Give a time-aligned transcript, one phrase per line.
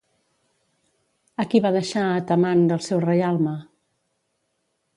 [1.43, 3.55] A qui va deixar Atamant el seu reialme?